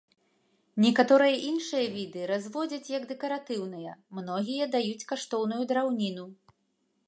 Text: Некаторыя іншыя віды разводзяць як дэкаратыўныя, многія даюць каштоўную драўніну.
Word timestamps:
Некаторыя 0.83 1.35
іншыя 1.49 1.85
віды 1.97 2.23
разводзяць 2.31 2.91
як 2.97 3.03
дэкаратыўныя, 3.11 3.91
многія 4.21 4.65
даюць 4.77 5.07
каштоўную 5.15 5.61
драўніну. 5.73 6.25